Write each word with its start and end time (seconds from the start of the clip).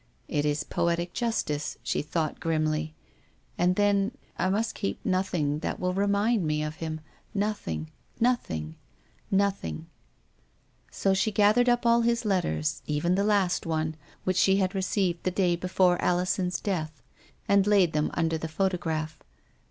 "It 0.27 0.45
is 0.45 0.63
poetic 0.63 1.13
justice," 1.13 1.77
she 1.83 2.01
thought 2.01 2.39
grimly;" 2.39 2.95
and 3.59 3.75
then— 3.75 4.13
I 4.39 4.49
must 4.49 4.73
keep 4.73 4.97
nothing 5.05 5.59
that 5.59 5.79
will 5.79 5.93
remind 5.93 6.43
me 6.43 6.63
of 6.63 6.77
him— 6.77 7.01
nothing— 7.45 7.91
nothing— 8.19 8.77
nothing!" 9.45 9.85
So 10.91 11.13
she 11.13 11.31
gathered 11.31 11.69
up 11.69 11.85
all 11.85 12.01
his 12.01 12.25
letters, 12.25 12.81
even 12.87 13.13
the 13.13 13.23
last 13.23 13.67
one, 13.67 13.93
which 14.23 14.37
she 14.37 14.55
had 14.57 14.73
received 14.73 15.21
the 15.21 15.29
day 15.29 15.55
before 15.55 16.01
Alison's 16.01 16.59
death, 16.59 17.03
and 17.47 17.67
laid 17.67 17.93
them 17.93 18.09
under 18.15 18.39
the 18.39 18.47
photograph. 18.47 19.19